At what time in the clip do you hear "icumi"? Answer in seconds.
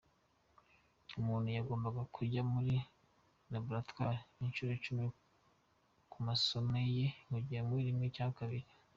4.79-5.03